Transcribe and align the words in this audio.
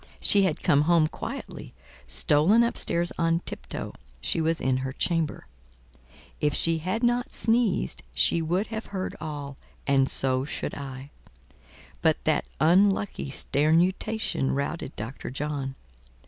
She 0.19 0.41
had 0.41 0.63
come 0.63 0.81
home 0.89 1.05
quietly, 1.05 1.75
stolen 2.07 2.63
up 2.63 2.75
stairs 2.75 3.11
on 3.19 3.41
tip 3.41 3.67
toe; 3.67 3.93
she 4.19 4.41
was 4.41 4.59
in 4.59 4.77
her 4.77 4.91
chamber. 4.93 5.45
If 6.39 6.55
she 6.55 6.79
had 6.79 7.03
not 7.03 7.35
sneezed, 7.35 8.01
she 8.15 8.41
would 8.41 8.69
have 8.69 8.87
heard 8.87 9.15
all, 9.21 9.57
and 9.85 10.09
so 10.09 10.43
should 10.43 10.73
I; 10.73 11.11
but 12.01 12.17
that 12.23 12.45
unlucky 12.59 13.29
sternutation 13.29 14.55
routed 14.55 14.95
Dr. 14.95 15.29
John. 15.29 15.75